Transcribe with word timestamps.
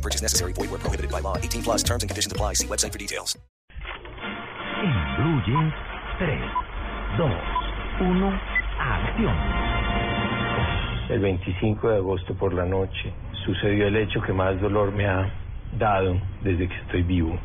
No 0.00 0.02
purchase 0.02 0.22
necessary. 0.22 0.54
Void 0.54 0.70
where 0.70 0.80
prohibited 0.80 1.10
by 1.12 1.20
law. 1.20 1.36
18 1.36 1.62
plus 1.62 1.82
terms 1.82 2.02
and 2.02 2.08
conditions 2.08 2.32
apply. 2.32 2.54
See 2.54 2.66
website 2.66 2.92
for 2.92 2.98
details. 2.98 3.36
En 4.80 4.92
Blue 5.20 5.42
Jeans, 5.44 5.74
3, 6.16 6.40
2, 7.18 7.28
1, 8.00 8.40
acción. 8.80 9.36
El 11.10 11.20
25 11.20 11.90
de 11.90 11.96
agosto 11.96 12.34
por 12.34 12.54
la 12.54 12.64
noche 12.64 13.12
sucedió 13.44 13.88
el 13.88 13.96
hecho 13.96 14.22
que 14.22 14.32
más 14.32 14.58
dolor 14.62 14.90
me 14.92 15.06
ha 15.06 15.30
dado 15.78 16.18
desde 16.42 16.66
que 16.66 16.76
estoy 16.76 17.02
vivo. 17.02 17.38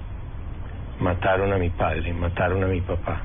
Mataron 1.01 1.51
a 1.51 1.57
mi 1.57 1.71
padre, 1.71 2.13
mataron 2.13 2.63
a 2.63 2.67
mi 2.67 2.79
papá. 2.79 3.21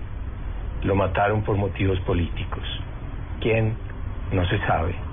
Lo 0.83 0.97
mataron 0.97 1.43
por 1.43 1.57
motivos 1.57 2.01
políticos. 2.01 2.65
¿Quién? 3.41 3.77
No 4.33 4.45
se 4.49 4.59
sabe. 4.67 5.10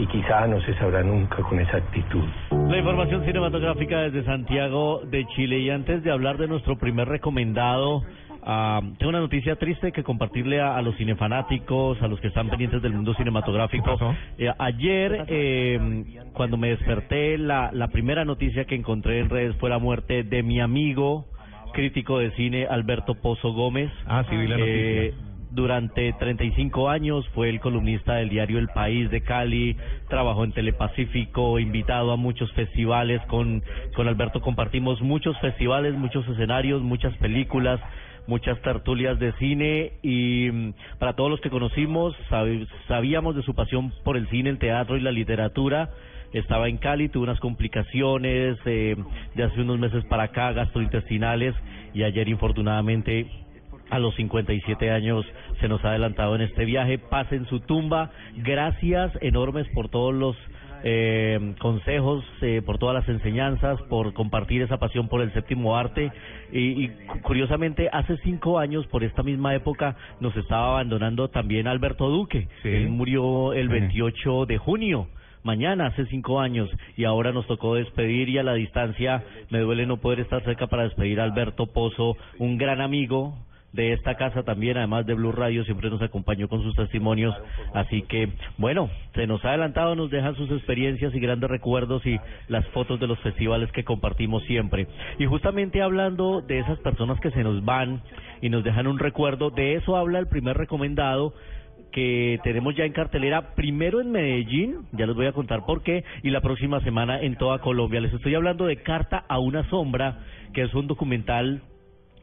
Y 0.00 0.06
quizá 0.06 0.46
no 0.46 0.58
se 0.62 0.72
sabrá 0.78 1.02
nunca 1.02 1.42
con 1.42 1.60
exactitud. 1.60 2.24
La 2.70 2.78
información 2.78 3.22
cinematográfica 3.26 4.00
desde 4.00 4.24
Santiago 4.24 5.02
de 5.04 5.26
Chile. 5.36 5.58
Y 5.58 5.68
antes 5.68 6.02
de 6.02 6.10
hablar 6.10 6.38
de 6.38 6.48
nuestro 6.48 6.78
primer 6.78 7.06
recomendado, 7.06 8.02
ah, 8.42 8.80
tengo 8.96 9.10
una 9.10 9.20
noticia 9.20 9.56
triste 9.56 9.92
que 9.92 10.02
compartirle 10.02 10.58
a, 10.58 10.76
a 10.78 10.80
los 10.80 10.96
cinefanáticos, 10.96 12.00
a 12.00 12.08
los 12.08 12.18
que 12.20 12.28
están 12.28 12.48
pendientes 12.48 12.80
del 12.80 12.94
mundo 12.94 13.12
cinematográfico. 13.14 13.98
Eh, 14.38 14.50
ayer, 14.58 15.26
eh, 15.28 16.04
cuando 16.32 16.56
me 16.56 16.68
desperté, 16.70 17.36
la, 17.36 17.68
la 17.74 17.88
primera 17.88 18.24
noticia 18.24 18.64
que 18.64 18.76
encontré 18.76 19.18
en 19.20 19.28
redes 19.28 19.54
fue 19.56 19.68
la 19.68 19.78
muerte 19.78 20.22
de 20.22 20.42
mi 20.42 20.60
amigo, 20.60 21.26
crítico 21.74 22.18
de 22.18 22.30
cine, 22.32 22.66
Alberto 22.70 23.16
Pozo 23.16 23.52
Gómez. 23.52 23.90
Ah, 24.06 24.24
sí, 24.30 24.34
vi 24.34 24.46
la 24.46 24.56
Eh, 24.58 25.10
noticia. 25.12 25.29
Durante 25.50 26.12
35 26.12 26.88
años 26.88 27.28
fue 27.34 27.48
el 27.50 27.60
columnista 27.60 28.14
del 28.14 28.28
diario 28.28 28.58
El 28.58 28.68
País 28.68 29.10
de 29.10 29.20
Cali, 29.22 29.76
trabajó 30.08 30.44
en 30.44 30.52
Telepacífico, 30.52 31.58
invitado 31.58 32.12
a 32.12 32.16
muchos 32.16 32.52
festivales, 32.52 33.20
con, 33.26 33.62
con 33.94 34.06
Alberto 34.08 34.40
compartimos 34.40 35.00
muchos 35.00 35.38
festivales, 35.40 35.94
muchos 35.94 36.26
escenarios, 36.28 36.82
muchas 36.82 37.16
películas, 37.16 37.80
muchas 38.26 38.60
tertulias 38.62 39.18
de 39.18 39.32
cine 39.34 39.92
y 40.02 40.48
mm, 40.52 40.72
para 40.98 41.14
todos 41.14 41.30
los 41.30 41.40
que 41.40 41.50
conocimos 41.50 42.14
sab- 42.30 42.68
sabíamos 42.86 43.34
de 43.34 43.42
su 43.42 43.54
pasión 43.54 43.92
por 44.04 44.16
el 44.16 44.28
cine, 44.28 44.50
el 44.50 44.58
teatro 44.58 44.96
y 44.96 45.00
la 45.00 45.10
literatura. 45.10 45.90
Estaba 46.32 46.68
en 46.68 46.76
Cali, 46.76 47.08
tuvo 47.08 47.24
unas 47.24 47.40
complicaciones 47.40 48.56
eh, 48.64 48.94
de 49.34 49.42
hace 49.42 49.60
unos 49.62 49.80
meses 49.80 50.04
para 50.04 50.24
acá, 50.24 50.52
gastrointestinales, 50.52 51.56
y 51.92 52.04
ayer 52.04 52.28
infortunadamente 52.28 53.26
a 53.90 53.98
los 53.98 54.14
57 54.16 54.90
años 54.90 55.24
se 55.60 55.68
nos 55.68 55.84
ha 55.84 55.90
adelantado 55.90 56.34
en 56.36 56.42
este 56.42 56.64
viaje. 56.64 56.98
Paz 56.98 57.30
en 57.32 57.46
su 57.46 57.60
tumba. 57.60 58.10
Gracias 58.36 59.12
enormes 59.20 59.66
por 59.74 59.88
todos 59.88 60.14
los 60.14 60.36
eh, 60.82 61.54
consejos, 61.58 62.24
eh, 62.40 62.62
por 62.64 62.78
todas 62.78 62.94
las 62.94 63.08
enseñanzas, 63.08 63.80
por 63.82 64.14
compartir 64.14 64.62
esa 64.62 64.78
pasión 64.78 65.08
por 65.08 65.20
el 65.20 65.32
séptimo 65.34 65.76
arte. 65.76 66.10
Y, 66.52 66.84
y 66.84 66.88
cu- 67.06 67.20
curiosamente, 67.20 67.90
hace 67.92 68.16
cinco 68.18 68.58
años, 68.58 68.86
por 68.86 69.04
esta 69.04 69.22
misma 69.22 69.54
época, 69.54 69.96
nos 70.20 70.34
estaba 70.36 70.68
abandonando 70.70 71.28
también 71.28 71.66
Alberto 71.66 72.08
Duque. 72.08 72.48
Sí. 72.62 72.68
Él 72.68 72.88
murió 72.88 73.52
el 73.52 73.66
Sí. 73.66 73.72
28 73.72 74.46
de 74.46 74.56
junio. 74.58 75.08
Mañana, 75.42 75.86
hace 75.86 76.04
cinco 76.06 76.38
años, 76.40 76.68
y 76.98 77.04
ahora 77.04 77.32
nos 77.32 77.46
tocó 77.46 77.74
despedir 77.74 78.28
y 78.28 78.36
a 78.38 78.42
la 78.42 78.52
distancia 78.54 79.22
me 79.50 79.58
duele 79.60 79.86
no 79.86 79.96
poder 79.98 80.20
estar 80.20 80.42
cerca 80.44 80.66
para 80.66 80.82
despedir 80.84 81.18
a 81.20 81.24
Alberto 81.24 81.66
Pozo, 81.66 82.16
un 82.38 82.58
gran 82.58 82.80
amigo, 82.82 83.38
de 83.72 83.92
esta 83.92 84.16
casa 84.16 84.42
también, 84.42 84.76
además 84.76 85.06
de 85.06 85.14
Blue 85.14 85.32
Radio, 85.32 85.64
siempre 85.64 85.90
nos 85.90 86.02
acompañó 86.02 86.48
con 86.48 86.62
sus 86.62 86.74
testimonios. 86.74 87.34
Así 87.72 88.02
que, 88.02 88.28
bueno, 88.58 88.90
se 89.14 89.26
nos 89.26 89.44
ha 89.44 89.50
adelantado, 89.50 89.94
nos 89.94 90.10
dejan 90.10 90.34
sus 90.34 90.50
experiencias 90.50 91.14
y 91.14 91.20
grandes 91.20 91.50
recuerdos 91.50 92.04
y 92.04 92.18
las 92.48 92.66
fotos 92.68 92.98
de 92.98 93.06
los 93.06 93.18
festivales 93.20 93.70
que 93.72 93.84
compartimos 93.84 94.42
siempre. 94.44 94.86
Y 95.18 95.26
justamente 95.26 95.82
hablando 95.82 96.40
de 96.40 96.58
esas 96.58 96.78
personas 96.80 97.20
que 97.20 97.30
se 97.30 97.44
nos 97.44 97.64
van 97.64 98.02
y 98.40 98.48
nos 98.48 98.64
dejan 98.64 98.86
un 98.86 98.98
recuerdo, 98.98 99.50
de 99.50 99.74
eso 99.74 99.96
habla 99.96 100.18
el 100.18 100.26
primer 100.26 100.56
recomendado 100.56 101.32
que 101.92 102.38
tenemos 102.44 102.76
ya 102.76 102.84
en 102.84 102.92
cartelera, 102.92 103.54
primero 103.56 104.00
en 104.00 104.12
Medellín, 104.12 104.86
ya 104.92 105.06
les 105.06 105.16
voy 105.16 105.26
a 105.26 105.32
contar 105.32 105.66
por 105.66 105.82
qué, 105.82 106.04
y 106.22 106.30
la 106.30 106.40
próxima 106.40 106.80
semana 106.80 107.20
en 107.20 107.36
toda 107.36 107.58
Colombia. 107.58 108.00
Les 108.00 108.14
estoy 108.14 108.34
hablando 108.36 108.66
de 108.66 108.76
Carta 108.82 109.24
a 109.28 109.40
una 109.40 109.68
sombra, 109.70 110.20
que 110.52 110.62
es 110.62 110.74
un 110.74 110.86
documental 110.86 111.62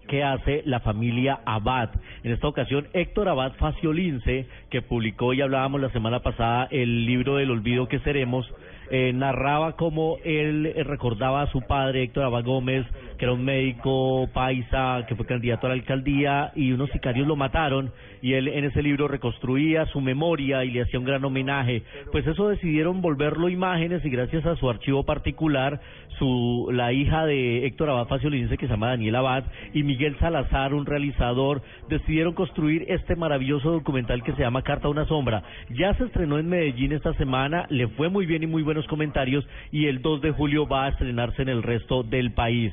que 0.08 0.24
hace 0.24 0.64
la 0.66 0.80
familia 0.80 1.40
Abad. 1.46 1.90
En 2.24 2.32
esta 2.32 2.48
ocasión, 2.48 2.88
Héctor 2.94 3.30
Abad 3.30 3.54
Faciolince, 3.54 4.48
que 4.70 4.82
publicó 4.82 5.34
y 5.34 5.42
hablábamos 5.42 5.82
la 5.82 5.92
semana 5.92 6.22
pasada 6.22 6.68
el 6.72 7.06
libro 7.06 7.36
del 7.36 7.52
olvido 7.52 7.88
que 7.88 8.00
seremos, 8.00 8.52
eh, 8.90 9.12
narraba 9.14 9.76
cómo 9.76 10.18
él 10.24 10.66
eh, 10.66 10.84
recordaba 10.84 11.42
a 11.42 11.52
su 11.52 11.62
padre, 11.62 12.04
Héctor 12.04 12.24
Abad 12.24 12.44
Gómez, 12.44 12.86
que 13.18 13.26
era 13.26 13.34
un 13.34 13.44
médico 13.44 14.30
paisa, 14.34 15.06
que 15.08 15.16
fue 15.16 15.26
candidato 15.26 15.66
a 15.66 15.70
la 15.70 15.76
alcaldía, 15.76 16.52
y 16.56 16.72
unos 16.72 16.90
sicarios 16.92 17.28
lo 17.28 17.36
mataron, 17.36 17.92
y 18.22 18.34
él 18.34 18.48
en 18.48 18.66
ese 18.66 18.82
libro 18.82 19.08
reconstruía 19.08 19.86
su 19.88 20.02
memoria 20.02 20.64
y 20.64 20.72
le 20.72 20.82
hacía 20.84 21.00
un 21.00 21.06
gran 21.06 21.24
homenaje. 21.26 21.84
Pues 22.12 22.26
eso 22.28 22.50
decidieron 22.50 23.02
volverlo 23.02 23.50
imágenes 23.50 24.06
y 24.06 24.10
gracias 24.10 24.46
a 24.46 24.56
su 24.56 24.70
archivo 24.70 25.04
particular, 25.04 25.82
su 26.20 26.70
la 26.72 26.94
hija 26.94 27.26
de 27.26 27.66
Héctor 27.66 27.90
Abad 27.90 28.08
Faciolince, 28.08 28.58
que 28.58 28.68
se 28.68 28.74
llama 28.74 28.90
Daniel 28.90 29.16
Abad, 29.16 29.44
y 29.74 29.84
Miguel 29.84 30.18
Salazar, 30.20 30.74
un 30.74 30.86
realizador, 30.86 31.62
decidieron 31.90 32.34
construir 32.34 32.86
este 32.88 33.16
maravilloso 33.16 33.72
documental 33.72 34.24
que 34.24 34.34
se 34.34 34.42
llama 34.42 34.62
Carta 34.62 34.88
a 34.88 34.92
una 34.92 35.06
sombra. 35.06 35.44
Ya 35.70 35.94
se 35.96 36.06
estrenó 36.06 36.38
en 36.38 36.50
Medellín 36.50 36.92
esta 36.92 37.14
semana, 37.14 37.66
le 37.70 37.88
fue 37.88 38.10
muy 38.10 38.26
bien 38.26 38.44
y 38.44 38.48
muy 38.48 38.64
buenos 38.78 38.90
comentarios, 38.90 39.44
y 39.72 39.88
el 39.88 40.04
2 40.04 40.22
de 40.22 40.32
julio 40.32 40.68
va 40.68 40.86
a 40.86 40.90
estrenarse 40.90 41.42
en 41.42 41.50
el 41.50 41.64
resto 41.64 42.04
del 42.04 42.32
país. 42.34 42.72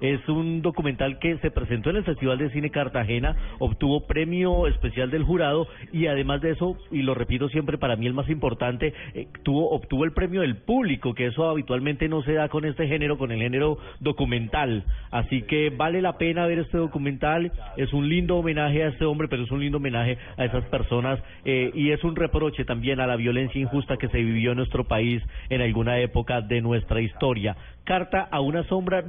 Es 0.00 0.26
un 0.28 0.62
documental 0.62 1.18
que 1.18 1.38
se 1.38 1.50
presentó 1.50 1.90
en 1.90 1.96
el 1.96 2.04
Festival 2.04 2.38
de 2.38 2.50
Cine 2.50 2.70
Cartagena, 2.70 3.36
obtuvo 3.58 4.06
premio 4.06 4.66
especial 4.66 5.10
del 5.10 5.24
jurado 5.24 5.66
y 5.92 6.06
además 6.06 6.40
de 6.40 6.52
eso, 6.52 6.76
y 6.90 7.02
lo 7.02 7.14
repito 7.14 7.48
siempre, 7.48 7.78
para 7.78 7.96
mí 7.96 8.06
el 8.06 8.14
más 8.14 8.28
importante, 8.28 8.92
eh, 9.14 9.28
tuvo, 9.42 9.70
obtuvo 9.70 10.04
el 10.04 10.12
premio 10.12 10.42
del 10.42 10.56
público, 10.56 11.14
que 11.14 11.26
eso 11.26 11.48
habitualmente 11.48 12.08
no 12.08 12.22
se 12.22 12.34
da 12.34 12.48
con 12.48 12.64
este 12.64 12.88
género, 12.88 13.18
con 13.18 13.32
el 13.32 13.40
género 13.40 13.78
documental. 14.00 14.84
Así 15.10 15.42
que 15.42 15.70
vale 15.70 16.02
la 16.02 16.18
pena 16.18 16.46
ver 16.46 16.58
este 16.58 16.78
documental, 16.78 17.52
es 17.76 17.92
un 17.92 18.08
lindo 18.08 18.36
homenaje 18.36 18.84
a 18.84 18.88
este 18.88 19.04
hombre, 19.04 19.28
pero 19.28 19.44
es 19.44 19.50
un 19.50 19.60
lindo 19.60 19.78
homenaje 19.78 20.18
a 20.36 20.44
esas 20.44 20.64
personas 20.64 21.20
eh, 21.44 21.70
y 21.74 21.90
es 21.90 22.02
un 22.04 22.16
reproche 22.16 22.64
también 22.64 23.00
a 23.00 23.06
la 23.06 23.16
violencia 23.16 23.60
injusta 23.60 23.96
que 23.96 24.08
se 24.08 24.18
vivió 24.18 24.52
en 24.52 24.58
nuestro 24.58 24.84
país 24.84 25.22
en 25.48 25.60
alguna 25.60 25.98
época 25.98 26.40
de 26.40 26.60
nuestra 26.60 27.00
historia. 27.00 27.56
Carta 27.84 28.26
a 28.30 28.40
una 28.40 28.64
sombra, 28.64 29.00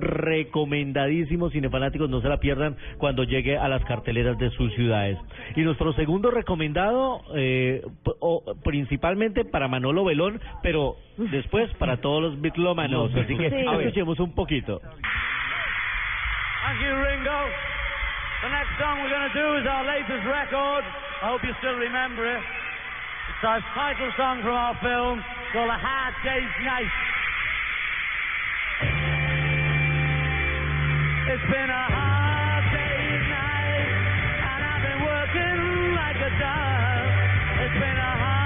recomendadísimo, 0.78 1.50
cinefanáticos, 1.50 2.10
no 2.10 2.22
se 2.22 2.30
la 2.30 2.38
pierdan 2.38 2.76
cuando 2.98 3.24
llegue 3.24 3.58
a 3.58 3.68
las 3.68 3.84
carteleras 3.86 4.38
de 4.38 4.50
sus 4.52 4.74
ciudades. 4.74 5.18
Y 5.56 5.62
nuestro 5.62 5.94
segundo 5.94 6.30
recomendado, 6.32 7.22
eh, 7.36 7.82
o- 8.20 8.44
principalmente 8.64 9.44
para 9.46 9.68
Manolo 9.68 10.04
Belón, 10.06 10.40
pero 10.62 10.96
después 11.18 11.72
para 11.78 11.98
todos 11.98 12.22
los 12.22 12.42
bitlómanos. 12.42 13.12
Así 13.16 13.36
que 13.38 13.50
Sí. 13.50 13.56
escuchemos 13.80 14.20
un 14.20 14.34
poquito. 14.36 14.80
Thank 16.64 16.82
you, 16.82 16.94
Ringo. 16.94 17.40
The 18.44 18.50
next 18.50 18.69
song 18.78 19.01
we're 19.01 19.10
going 19.10 19.30
to 19.31 19.34
do 19.34 19.57
is 19.57 19.66
our 19.66 19.84
latest 19.86 20.25
record. 20.25 20.84
I 21.24 21.30
hope 21.31 21.42
you 21.48 21.54
still 21.60 21.75
remember 21.80 22.25
it. 22.28 22.42
It's 23.34 23.44
our 23.44 23.62
title 23.74 24.12
song 24.16 24.42
from 24.42 24.54
our 24.54 24.75
film 24.81 25.24
called 25.54 25.69
A 25.69 25.78
Hard 25.80 26.13
Day's 26.24 26.54
Night. 26.63 26.92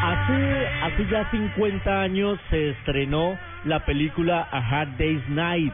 Hace, 0.04 0.68
hace 0.84 1.06
ya 1.10 1.30
50 1.32 2.02
años 2.02 2.40
se 2.50 2.70
estrenó 2.72 3.38
la 3.66 3.86
película 3.86 4.48
A 4.52 4.58
Hard 4.58 4.98
Day's 4.98 5.28
Night, 5.30 5.74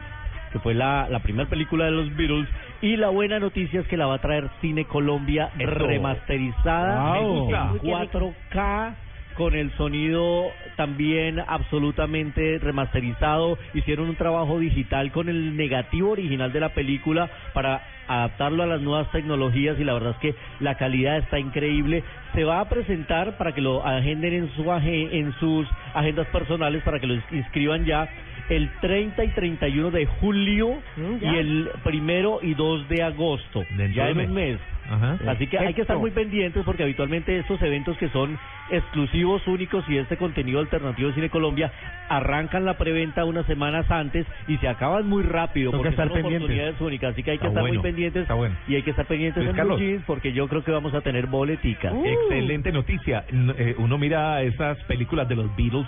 que 0.52 0.58
fue 0.60 0.74
la, 0.74 1.08
la 1.10 1.20
primera 1.20 1.48
película 1.48 1.86
de 1.86 1.90
los 1.92 2.14
Beatles. 2.16 2.48
Y 2.82 2.96
la 2.96 3.08
buena 3.08 3.38
noticia 3.40 3.80
es 3.80 3.86
que 3.88 3.96
la 3.96 4.06
va 4.06 4.14
a 4.16 4.20
traer 4.20 4.48
Cine 4.60 4.84
Colombia 4.84 5.50
Eso. 5.58 5.66
remasterizada 5.86 7.18
Wow. 7.20 7.50
en 7.50 7.78
4K 7.80 8.94
con 9.38 9.54
el 9.54 9.70
sonido 9.76 10.50
también 10.76 11.38
absolutamente 11.46 12.58
remasterizado. 12.58 13.56
Hicieron 13.72 14.08
un 14.08 14.16
trabajo 14.16 14.58
digital 14.58 15.12
con 15.12 15.28
el 15.28 15.56
negativo 15.56 16.10
original 16.10 16.52
de 16.52 16.58
la 16.58 16.70
película 16.70 17.30
para 17.54 17.80
adaptarlo 18.08 18.64
a 18.64 18.66
las 18.66 18.80
nuevas 18.80 19.08
tecnologías 19.12 19.78
y 19.78 19.84
la 19.84 19.94
verdad 19.94 20.10
es 20.10 20.18
que 20.18 20.34
la 20.58 20.74
calidad 20.74 21.18
está 21.18 21.38
increíble. 21.38 22.02
Se 22.34 22.42
va 22.42 22.58
a 22.58 22.68
presentar 22.68 23.38
para 23.38 23.52
que 23.52 23.60
lo 23.60 23.86
agenden 23.86 24.34
en, 24.34 24.50
su 24.56 24.68
en 24.72 25.32
sus 25.38 25.68
agendas 25.94 26.26
personales, 26.28 26.82
para 26.82 26.98
que 26.98 27.06
lo 27.06 27.14
inscriban 27.30 27.84
ya 27.84 28.08
el 28.48 28.70
30 28.80 29.24
y 29.24 29.28
31 29.28 29.90
de 29.90 30.06
julio 30.06 30.78
Mm, 30.96 31.16
ya. 31.20 31.32
y 31.32 31.36
el 31.38 31.70
primero 31.84 32.38
y 32.42 32.54
2 32.54 32.88
de 32.88 33.02
agosto, 33.02 33.64
Dentro 33.76 33.94
ya 33.94 34.04
de 34.06 34.10
en 34.12 34.18
un 34.20 34.24
un 34.26 34.34
mes. 34.34 34.58
Ajá. 34.90 35.18
Así 35.28 35.46
que 35.48 35.58
hay 35.58 35.74
que 35.74 35.82
estar 35.82 35.98
muy 35.98 36.10
pendientes 36.12 36.64
porque 36.64 36.82
habitualmente 36.82 37.38
estos 37.38 37.60
eventos 37.60 37.94
que 37.98 38.08
son 38.08 38.38
exclusivos, 38.70 39.46
únicos 39.46 39.84
y 39.88 39.98
este 39.98 40.16
contenido 40.16 40.60
alternativo 40.60 41.08
de 41.08 41.14
Cine 41.14 41.28
Colombia 41.28 41.70
arrancan 42.08 42.64
la 42.64 42.78
preventa 42.78 43.26
unas 43.26 43.44
semanas 43.44 43.90
antes 43.90 44.26
y 44.46 44.56
se 44.58 44.66
acaban 44.68 45.06
muy 45.06 45.22
rápido 45.24 45.72
porque 45.72 45.88
estar 45.90 46.06
son 46.08 46.14
pendientes. 46.14 46.42
oportunidades 46.42 46.80
únicas. 46.80 47.12
Así 47.12 47.22
que 47.22 47.32
hay 47.32 47.38
que 47.38 47.46
Está 47.46 47.48
estar 47.60 47.62
bueno, 47.62 47.74
muy 47.74 47.82
pendientes 47.82 48.22
está 48.22 48.34
bueno. 48.34 48.54
y 48.66 48.76
hay 48.76 48.82
que 48.82 48.90
estar 48.90 49.04
pendientes 49.06 49.36
Luis 49.42 49.50
en 49.50 49.56
Carlos. 49.56 49.78
Blue 49.78 49.86
Jeans 49.88 50.04
porque 50.06 50.32
yo 50.32 50.48
creo 50.48 50.64
que 50.64 50.70
vamos 50.70 50.94
a 50.94 51.02
tener 51.02 51.26
boleticas. 51.26 51.92
Uh. 51.92 52.04
Excelente 52.06 52.72
noticia. 52.72 53.24
Eh, 53.58 53.74
Uno 53.78 53.98
mira 53.98 54.40
esas 54.42 54.78
películas 54.84 55.28
de 55.28 55.36
los 55.36 55.54
Beatles 55.54 55.86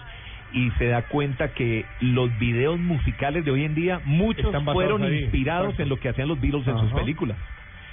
y 0.52 0.70
se 0.72 0.86
da 0.86 1.02
cuenta 1.02 1.52
que 1.52 1.84
los 2.00 2.36
videos 2.38 2.78
musicales 2.78 3.44
de 3.44 3.50
hoy 3.50 3.64
en 3.64 3.74
día, 3.74 4.00
muchos 4.04 4.46
Están 4.46 4.64
fueron 4.64 5.02
ahí. 5.02 5.20
inspirados 5.22 5.78
en 5.78 5.88
lo 5.88 5.98
que 5.98 6.08
hacían 6.08 6.28
los 6.28 6.40
Beatles 6.40 6.66
en 6.66 6.78
sus 6.78 6.92
películas. 6.92 7.36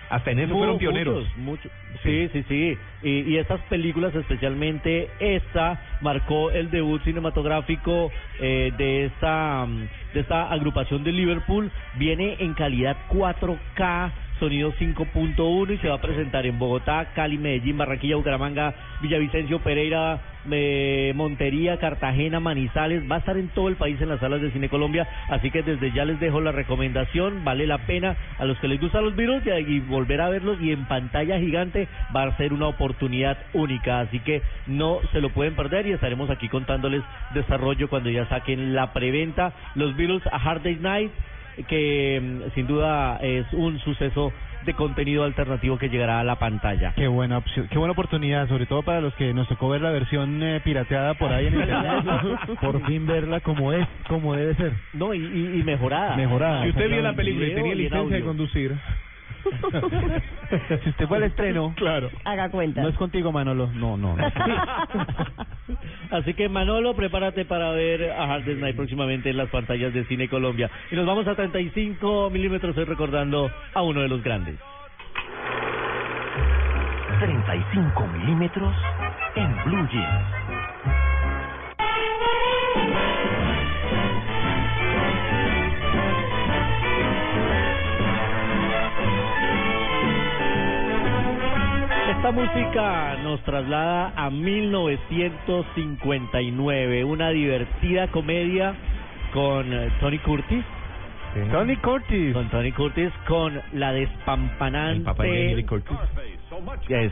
Hasta 0.09 0.31
en 0.31 0.39
eso 0.39 0.53
fueron 0.53 0.77
pioneros. 0.77 1.25
muchos, 1.35 1.69
muchos. 1.89 2.01
Sí, 2.03 2.29
sí, 2.31 2.45
sí. 2.47 2.77
Y, 3.03 3.33
y 3.33 3.37
estas 3.37 3.59
películas, 3.63 4.15
especialmente 4.15 5.09
esta, 5.19 5.81
marcó 5.99 6.49
el 6.51 6.71
debut 6.71 7.03
cinematográfico 7.03 8.09
eh, 8.39 8.71
de 8.77 9.05
esta 9.05 9.65
mm, 9.65 9.87
de 10.13 10.19
esta 10.21 10.49
agrupación 10.49 11.03
de 11.03 11.11
Liverpool. 11.11 11.69
Viene 11.95 12.37
en 12.39 12.53
calidad 12.53 12.95
4K. 13.09 14.11
Sonido 14.39 14.73
5.1 14.73 15.73
y 15.73 15.77
se 15.77 15.89
va 15.89 15.95
a 15.95 16.01
presentar 16.01 16.45
en 16.45 16.59
Bogotá, 16.59 17.11
Cali, 17.13 17.37
Medellín, 17.37 17.77
Barranquilla, 17.77 18.15
Bucaramanga, 18.15 18.73
Villavicencio, 19.01 19.59
Pereira, 19.59 20.19
eh, 20.51 21.11
Montería, 21.15 21.77
Cartagena, 21.77 22.39
Manizales. 22.39 23.09
Va 23.09 23.15
a 23.15 23.19
estar 23.19 23.37
en 23.37 23.49
todo 23.49 23.67
el 23.67 23.75
país 23.75 23.99
en 24.01 24.09
las 24.09 24.19
salas 24.19 24.41
de 24.41 24.51
Cine 24.51 24.69
Colombia. 24.69 25.07
Así 25.29 25.51
que 25.51 25.63
desde 25.63 25.91
ya 25.91 26.05
les 26.05 26.19
dejo 26.19 26.41
la 26.41 26.51
recomendación. 26.51 27.43
Vale 27.43 27.67
la 27.67 27.79
pena 27.79 28.15
a 28.37 28.45
los 28.45 28.57
que 28.59 28.67
les 28.67 28.79
gustan 28.79 29.03
los 29.03 29.15
virus 29.15 29.43
y, 29.45 29.49
y 29.49 29.79
volver 29.79 30.21
a 30.21 30.29
verlos. 30.29 30.57
Y 30.61 30.71
en 30.71 30.85
pantalla 30.85 31.39
gigante 31.39 31.87
va 32.15 32.23
a 32.23 32.37
ser 32.37 32.53
una 32.53 32.67
oportunidad 32.67 33.37
única. 33.53 33.99
Así 33.99 34.19
que 34.19 34.41
no 34.67 34.99
se 35.11 35.21
lo 35.21 35.29
pueden 35.29 35.55
perder 35.55 35.87
y 35.87 35.91
estaremos 35.91 36.29
aquí 36.29 36.49
contándoles 36.49 37.03
desarrollo 37.33 37.89
cuando 37.89 38.09
ya 38.09 38.27
saquen 38.29 38.73
la 38.73 38.93
preventa. 38.93 39.53
Los 39.75 39.95
Beatles 39.95 40.25
a 40.27 40.37
Hard 40.37 40.63
Day's 40.63 40.81
Night 40.81 41.11
que 41.67 42.19
mm, 42.21 42.53
sin 42.55 42.67
duda 42.67 43.17
es 43.21 43.45
un 43.53 43.79
suceso 43.79 44.31
de 44.65 44.73
contenido 44.73 45.23
alternativo 45.23 45.77
que 45.77 45.89
llegará 45.89 46.19
a 46.19 46.23
la 46.23 46.37
pantalla. 46.37 46.93
Qué 46.95 47.07
buena 47.07 47.37
opción, 47.37 47.67
qué 47.69 47.77
buena 47.77 47.93
oportunidad, 47.93 48.47
sobre 48.47 48.65
todo 48.65 48.83
para 48.83 49.01
los 49.01 49.13
que 49.15 49.33
nos 49.33 49.47
tocó 49.47 49.69
ver 49.69 49.81
la 49.81 49.91
versión 49.91 50.43
eh, 50.43 50.61
pirateada 50.63 51.13
por 51.13 51.31
ahí 51.31 51.47
en 51.47 51.53
internet. 51.59 52.03
por 52.61 52.85
fin 52.85 53.07
verla 53.07 53.39
como 53.39 53.71
es, 53.71 53.87
como 54.07 54.35
debe 54.35 54.55
ser. 54.55 54.73
No, 54.93 55.13
y, 55.13 55.19
y, 55.19 55.63
mejorada. 55.63 56.15
Mejorada. 56.15 56.63
Si 56.63 56.69
usted 56.69 56.89
vio 56.89 57.01
la 57.01 57.13
película 57.13 57.47
y 57.47 57.55
tenía 57.55 57.75
licencia 57.75 58.17
de 58.17 58.23
conducir, 58.23 58.75
si 60.83 60.89
usted 60.89 61.07
fue 61.07 61.17
al 61.17 61.23
estreno, 61.23 61.73
claro. 61.75 62.09
Haga 62.23 62.49
cuenta. 62.49 62.81
no 62.81 62.89
es 62.89 62.95
contigo, 62.95 63.31
Manolo. 63.31 63.67
No, 63.73 63.97
no. 63.97 64.15
no. 64.15 64.23
Así 66.11 66.33
que 66.33 66.49
Manolo, 66.49 66.95
prepárate 66.95 67.45
para 67.45 67.71
ver 67.71 68.11
a 68.11 68.33
Hard 68.33 68.47
Night 68.47 68.75
próximamente 68.75 69.29
en 69.29 69.37
las 69.37 69.49
pantallas 69.49 69.93
de 69.93 70.05
Cine 70.05 70.29
Colombia. 70.29 70.69
Y 70.91 70.95
nos 70.95 71.05
vamos 71.05 71.27
a 71.27 71.35
35 71.35 72.29
milímetros 72.29 72.77
hoy 72.77 72.85
recordando 72.85 73.51
a 73.73 73.81
uno 73.81 74.01
de 74.01 74.07
los 74.07 74.23
grandes. 74.23 74.55
35 77.19 78.07
milímetros 78.07 78.75
en 79.35 79.63
Blue 79.65 79.87
Jeans. 79.91 80.56
Esta 92.27 92.41
música 92.41 93.15
nos 93.23 93.39
traslada 93.43 94.11
a 94.17 94.29
1959, 94.29 97.05
una 97.05 97.29
divertida 97.29 98.09
comedia 98.09 98.75
con 99.31 99.71
eh, 99.71 99.89
Tony 100.01 100.19
Curtis. 100.19 100.65
Tony 101.53 101.77
Curtis. 101.77 102.33
Con 102.33 102.49
Tony 102.49 102.73
Curtis, 102.73 103.13
con 103.29 103.61
la 103.71 103.95
El 103.95 104.09
papá 104.09 105.23
de 105.23 105.55
despampanante. 105.55 105.65
Curtis. 105.65 105.97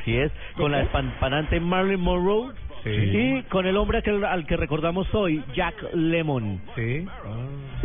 Así 0.01 0.17
es, 0.17 0.33
con 0.57 0.73
la 0.73 0.79
despampanante 0.79 1.61
Marilyn 1.61 2.01
Monroe. 2.01 2.51
Sí. 2.85 2.91
Y 2.91 3.43
con 3.49 3.65
el 3.65 3.75
hombre 3.77 4.01
que- 4.03 4.11
al 4.11 4.45
que 4.45 4.55
recordamos 4.57 5.13
hoy, 5.13 5.43
Jack 5.55 5.75
Lemon. 5.93 6.61
Sí. 6.75 7.05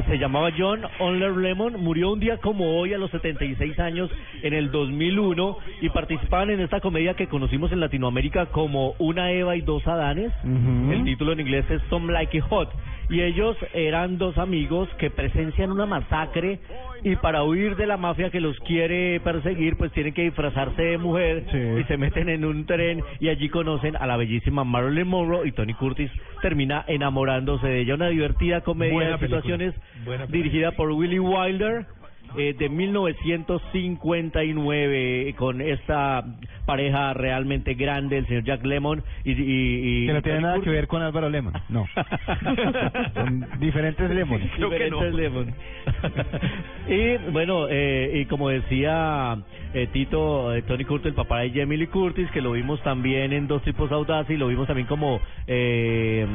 Se 0.06 0.19
llamaba 0.19 0.50
John 0.56 0.82
Onler 0.99 1.32
Lemon, 1.37 1.75
murió 1.82 2.12
un 2.12 2.20
día 2.20 2.37
como 2.38 2.79
hoy 2.79 2.94
a 2.94 2.99
los 2.99 3.11
76 3.11 3.79
años 3.81 4.11
en 4.43 4.55
el 4.55 4.70
2001 4.70 5.56
y 5.81 5.88
participaban 5.91 6.50
en 6.50 6.61
esta 6.61 6.81
comedia 6.81 7.14
que 7.14 7.26
conocimos 7.29 7.73
en 7.73 7.81
Latinoamérica 7.81 8.47
como 8.47 8.94
Una 8.99 9.32
Eva 9.32 9.56
y 9.56 9.62
dos 9.62 9.87
Adanes. 9.87 10.32
El 10.44 11.05
título 11.05 11.32
en 11.32 11.41
inglés 11.41 11.64
es 11.70 11.81
Some 11.91 12.12
Like 12.12 12.37
It 12.38 12.44
Hot. 12.44 12.70
Y 13.08 13.23
ellos 13.23 13.56
eran 13.75 14.19
dos 14.19 14.38
amigos 14.38 14.88
que 14.99 15.11
presencian 15.11 15.73
una 15.73 15.85
masacre 15.87 16.61
y 17.02 17.17
para 17.17 17.43
huir 17.44 17.76
de 17.76 17.87
la 17.87 17.97
mafia 17.97 18.31
que 18.31 18.41
los 18.41 18.58
quiere 18.61 19.20
perseguir, 19.20 19.76
pues 19.76 19.93
tienen 19.93 20.12
que 20.14 20.23
disfrazarse 20.23 20.82
de 20.82 20.99
mujer 20.99 21.44
Sí. 21.50 21.58
y 21.81 21.85
se 21.85 21.97
meten 21.97 22.29
en 22.29 22.44
un 22.44 22.67
tren 22.67 23.02
y 23.20 23.29
allí 23.29 23.49
conocen 23.49 23.97
a 23.97 24.06
la 24.06 24.17
bellísima 24.17 24.64
Marilyn 24.64 25.08
Monroe 25.08 25.47
y 25.49 25.52
Tony 25.52 25.75
Curtis 25.75 26.11
termina 26.43 26.85
enamorándose 26.87 27.67
de 27.67 27.81
ella. 27.81 27.94
Una 27.94 28.08
divertida 28.08 28.61
comedia 28.62 28.93
Buena 28.94 29.17
de 29.17 29.19
situaciones 29.19 29.75
dirigida 30.29 30.73
por 30.73 30.91
Willy 30.93 31.19
Wilder. 31.19 31.87
Eh, 32.36 32.54
de 32.58 32.68
1959 32.68 35.34
con 35.36 35.60
esta 35.60 36.24
pareja 36.66 37.14
realmente 37.14 37.74
grande, 37.74 38.18
el 38.18 38.26
señor 38.26 38.44
Jack 38.44 38.64
Lemon 38.64 39.02
y, 39.24 39.32
y, 39.32 40.04
y 40.04 40.06
Que 40.06 40.12
no 40.12 40.22
tiene 40.22 40.40
nada 40.40 40.60
que 40.60 40.70
ver 40.70 40.86
con 40.86 41.02
Álvaro 41.02 41.28
Lemon. 41.28 41.52
No. 41.68 41.86
Son 43.14 43.46
diferentes 43.58 44.08
Lemon. 44.10 44.40
Creo 44.56 44.68
no. 44.68 44.74
Diferentes 44.74 45.14
Lemon. 45.14 45.48
y 46.88 47.16
bueno, 47.32 47.66
eh, 47.68 48.20
y 48.22 48.26
como 48.26 48.48
decía 48.50 49.36
eh, 49.74 49.88
Tito, 49.92 50.54
eh, 50.54 50.62
Tony 50.62 50.84
Curtis, 50.84 51.08
el 51.08 51.14
papá 51.14 51.40
de 51.40 51.50
Jamie 51.50 51.78
Lee 51.78 51.87
Curtis, 51.88 52.30
que 52.30 52.40
lo 52.40 52.52
vimos 52.52 52.80
también 52.82 53.32
en 53.32 53.46
Dos 53.49 53.62
Tipos 53.62 53.90
Audaces 53.90 54.34
y 54.34 54.38
lo 54.38 54.46
vimos 54.49 54.66
también 54.66 54.87
como 54.87 55.20
eh, 55.46 56.26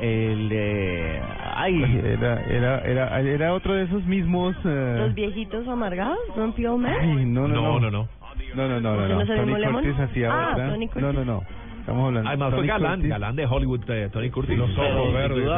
el... 0.00 0.48
eh, 0.52 1.20
ay, 1.54 1.82
Era, 2.04 2.42
era, 2.46 2.80
era, 2.84 3.20
era 3.20 3.54
otro 3.54 3.74
de 3.74 3.84
esos 3.84 4.04
mismos. 4.06 4.56
eh, 4.64 4.96
Los 4.98 5.14
viejitos 5.14 5.43
amargados, 5.68 6.18
Grumpy 6.34 6.66
Old 6.66 6.82
Man. 6.82 6.96
Ay, 7.00 7.24
no, 7.26 7.48
no, 7.48 7.54
No, 7.54 7.62
no. 7.62 7.80
no, 7.80 7.90
no. 7.90 8.08
No, 8.54 8.68
no, 8.68 8.80
no, 8.80 9.08
no. 9.08 9.20
¿Ese 9.22 9.34
no. 9.36 9.46
no 9.46 9.52
Tony? 9.58 9.72
Curtis 9.72 10.00
hacía 10.00 10.30
Ah, 10.32 10.50
otra. 10.52 10.68
Tony 10.70 10.86
Curtis. 10.88 11.02
No, 11.02 11.12
no, 11.12 11.24
no. 11.24 11.42
Estamos 11.80 12.06
hablando. 12.06 12.28
Además 12.28 12.48
fue 12.50 12.56
Tony 12.58 12.68
galán, 12.68 12.94
Curtis. 12.94 13.10
galán 13.10 13.36
de 13.36 13.46
Hollywood, 13.46 13.90
eh, 13.90 14.08
Tony 14.12 14.30
Curtis. 14.30 14.58
Los 14.58 14.70
ojos 14.78 15.12
verdes 15.12 15.48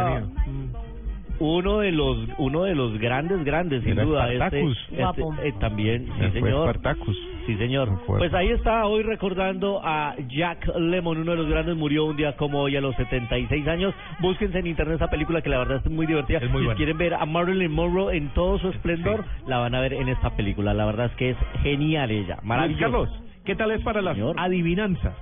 uno 1.39 1.81
de 1.81 1.93
los 1.93 2.17
uno 2.39 2.63
de 2.65 2.75
los 2.75 2.99
grandes 2.99 3.45
grandes 3.45 3.83
sin 3.83 3.93
Era 3.93 4.05
duda 4.05 4.25
este, 4.33 4.37
Spartacus. 4.39 4.79
este, 4.91 4.97
Guapo. 5.03 5.35
eh, 5.43 5.55
también 5.61 6.07
sí 6.07 6.13
Fue 6.19 6.31
señor 6.33 6.63
Spartacus. 6.71 7.17
Sí 7.47 7.57
señor 7.57 7.89
pues 8.07 8.33
ahí 8.35 8.49
está 8.51 8.87
hoy 8.87 9.03
recordando 9.03 9.81
a 9.85 10.15
Jack 10.29 10.67
Lemon 10.77 11.19
uno 11.19 11.31
de 11.33 11.37
los 11.39 11.49
grandes 11.49 11.77
murió 11.77 12.05
un 12.07 12.17
día 12.17 12.37
como 12.37 12.61
hoy 12.61 12.77
a 12.77 12.81
los 12.81 12.95
76 12.97 13.67
años 13.69 13.95
búsquense 14.21 14.59
en 14.59 14.67
internet 14.67 14.97
esa 14.97 15.09
película 15.09 15.41
que 15.43 15.49
la 15.51 15.59
verdad 15.59 15.81
es 15.85 15.91
muy 15.91 16.07
divertida 16.07 16.39
Es 16.39 16.51
muy 16.51 16.61
si 16.63 16.65
buena. 16.67 16.77
quieren 16.77 16.99
ver 16.99 17.15
a 17.15 17.25
Marilyn 17.25 17.71
Monroe 17.73 18.17
en 18.17 18.29
todo 18.35 18.59
su 18.59 18.69
esplendor 18.71 19.25
la 19.47 19.59
van 19.59 19.75
a 19.75 19.81
ver 19.81 19.93
en 19.95 20.09
esta 20.09 20.31
película 20.37 20.75
la 20.75 20.85
verdad 20.87 21.07
es 21.07 21.13
que 21.17 21.31
es 21.31 21.37
genial 21.63 22.11
ella 22.11 22.35
Luis 22.37 22.45
maravillosa 22.45 22.81
Carlos, 22.83 23.23
¿qué 23.45 23.55
tal 23.55 23.71
es 23.71 23.81
para 23.83 24.03
las 24.03 24.15
Señor. 24.17 24.35
adivinanzas? 24.39 25.15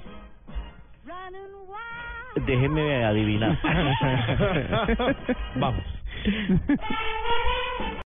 déjenme 2.46 3.04
adivinar 3.04 3.58
Vamos. 5.56 5.84